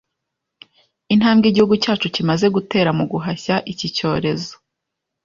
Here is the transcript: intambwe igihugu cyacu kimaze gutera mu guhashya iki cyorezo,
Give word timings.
intambwe 1.13 1.45
igihugu 1.47 1.75
cyacu 1.83 2.07
kimaze 2.15 2.45
gutera 2.55 2.89
mu 2.97 3.05
guhashya 3.11 3.55
iki 3.71 3.87
cyorezo, 3.95 4.53